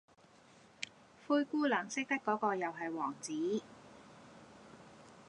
[1.27, 3.61] 灰姑娘識得果個又系王子